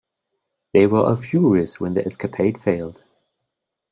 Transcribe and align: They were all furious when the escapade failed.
They 0.73 0.87
were 0.87 1.03
all 1.05 1.15
furious 1.15 1.79
when 1.79 1.93
the 1.93 2.03
escapade 2.03 2.59
failed. 2.59 3.03